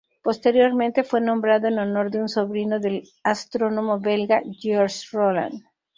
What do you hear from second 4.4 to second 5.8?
Georges Roland.